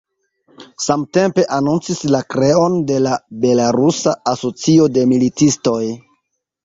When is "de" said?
2.93-2.97, 4.97-5.05